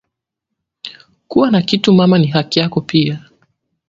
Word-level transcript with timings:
Kuwa 1.27 1.51
na 1.51 1.61
kitu 1.61 1.93
mama 1.93 2.17
ni 2.17 2.27
haki 2.27 2.59
yako 2.59 2.81
pia 2.81 3.29